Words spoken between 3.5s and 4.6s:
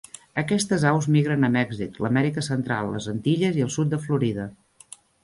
i el sud de Florida.